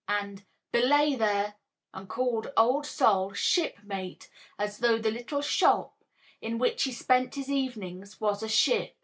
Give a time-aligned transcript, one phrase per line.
[0.07, 1.57] and "Belay, there!"
[1.93, 6.03] and called Old Sol "Shipmate," as though the little shop,
[6.41, 8.97] in which he spent his evenings, was a ship.